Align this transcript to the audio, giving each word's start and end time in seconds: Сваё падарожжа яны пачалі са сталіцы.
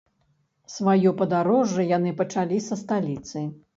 Сваё 0.75 1.11
падарожжа 1.21 1.85
яны 1.97 2.15
пачалі 2.23 2.57
са 2.69 2.75
сталіцы. 2.85 3.45